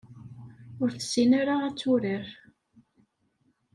Ur 0.81 0.89
tessin 0.93 1.31
ara 1.41 1.55
ad 1.67 1.75
turar. 1.79 2.25